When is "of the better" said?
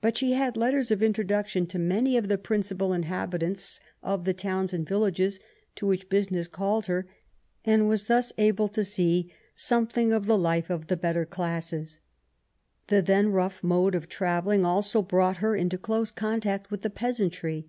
10.68-11.24